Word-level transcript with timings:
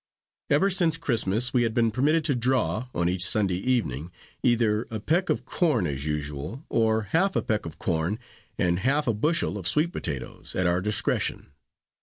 Ever 0.49 0.71
since 0.71 0.97
Christmas 0.97 1.53
we 1.53 1.61
had 1.61 1.75
been 1.75 1.91
permitted 1.91 2.25
to 2.25 2.33
draw, 2.33 2.87
on 2.95 3.07
each 3.07 3.23
Sunday 3.23 3.57
evening, 3.59 4.11
either 4.41 4.87
a 4.89 4.99
peck 4.99 5.29
of 5.29 5.45
corn, 5.45 5.85
as 5.85 6.07
usual, 6.07 6.65
or 6.69 7.03
half 7.11 7.35
a 7.35 7.41
peck 7.43 7.67
of 7.67 7.77
corn 7.77 8.17
and 8.57 8.79
half 8.79 9.05
a 9.05 9.13
bushel 9.13 9.59
of 9.59 9.67
sweet 9.67 9.91
potatoes, 9.91 10.55
at 10.55 10.65
our 10.65 10.81
discretion. 10.81 11.51